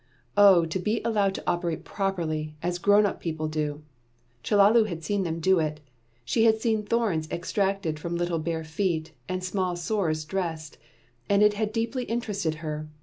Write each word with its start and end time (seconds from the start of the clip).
Oh 0.35 0.65
to 0.65 0.79
be 0.79 0.99
allowed 1.05 1.35
to 1.35 1.43
operate 1.45 1.83
properly, 1.85 2.55
as 2.63 2.79
grown 2.79 3.05
up 3.05 3.19
people 3.19 3.47
do! 3.47 3.83
Chellalu 4.43 4.85
had 4.85 5.03
seen 5.03 5.21
them 5.21 5.39
do 5.39 5.59
it 5.59 5.79
had 6.37 6.59
seen 6.59 6.81
thorns 6.81 7.29
extracted 7.29 7.99
from 7.99 8.15
little 8.15 8.39
bare 8.39 8.63
feet, 8.63 9.11
and 9.29 9.43
small 9.43 9.75
sores 9.75 10.25
dressed; 10.25 10.79
and 11.29 11.43
it 11.43 11.53
had 11.53 11.71
deeply 11.71 12.05
interested 12.05 12.55
her. 12.65 12.87